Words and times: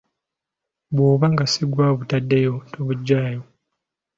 Bw’oba 0.93 1.25
nga 1.31 1.45
si 1.51 1.63
gwe 1.71 1.85
obitaddewo, 1.93 2.57
tobiggyaawo. 2.71 3.43